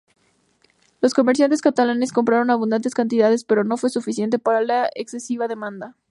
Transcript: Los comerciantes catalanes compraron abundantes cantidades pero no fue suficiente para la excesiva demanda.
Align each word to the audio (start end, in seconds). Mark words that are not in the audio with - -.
Los 0.99 1.13
comerciantes 1.13 1.61
catalanes 1.61 2.11
compraron 2.11 2.49
abundantes 2.49 2.95
cantidades 2.95 3.43
pero 3.43 3.63
no 3.63 3.77
fue 3.77 3.91
suficiente 3.91 4.39
para 4.39 4.61
la 4.63 4.89
excesiva 4.95 5.47
demanda. 5.47 5.95